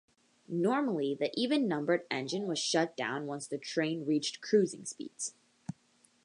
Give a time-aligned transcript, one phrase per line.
[0.47, 5.35] Normally, the even-numbered engine was shut down once the train reached cruising speeds.